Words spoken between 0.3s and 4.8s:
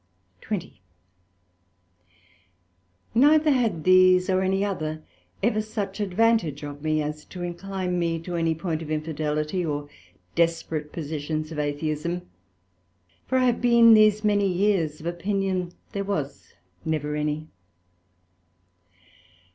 SECT.20 Neither had these or any